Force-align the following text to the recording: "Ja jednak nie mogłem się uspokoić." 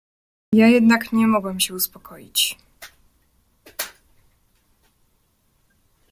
"Ja 0.53 0.67
jednak 0.67 1.13
nie 1.13 1.27
mogłem 1.27 1.59
się 1.59 1.73
uspokoić." 1.75 2.57